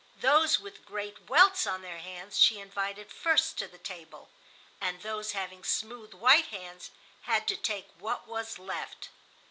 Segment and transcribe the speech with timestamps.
[0.19, 4.29] Those with great welts on their hands she invited first to the table,
[4.81, 6.89] and those having smooth white hands
[7.25, 9.09] had to take what was left.